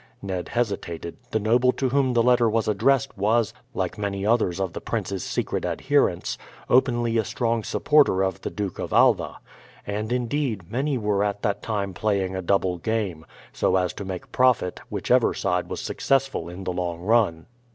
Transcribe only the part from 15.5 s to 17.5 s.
was successful in the long run.